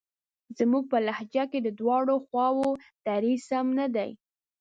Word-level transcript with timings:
زموږ 0.57 0.83
په 0.91 0.97
لهجه 1.07 1.43
کې 1.51 1.59
د 1.63 1.67
دواړو 1.79 2.15
خواوو 2.25 2.69
دریځ 3.05 3.41
سم 3.49 3.67
نه 3.79 3.87
دی. 3.95 4.11